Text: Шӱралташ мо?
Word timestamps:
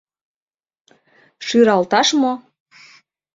Шӱралташ 1.45 2.09
мо? 2.21 2.33